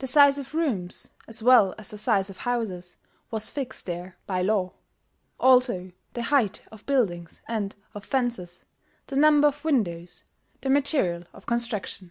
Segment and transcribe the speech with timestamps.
[0.00, 2.96] The size of rooms, as well as the size of houses,
[3.30, 4.72] was fixed there by law,
[5.38, 8.64] also the height of buildings and of fences,
[9.06, 10.24] the number of windows,
[10.62, 12.10] the material of construction....